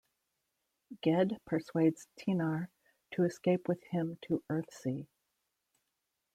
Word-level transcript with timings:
Ged 1.05 1.37
persuades 1.45 2.07
Tenar 2.17 2.69
to 3.11 3.23
escape 3.23 3.67
with 3.67 3.83
him 3.91 4.17
to 4.23 4.41
Earthsea. 4.51 5.05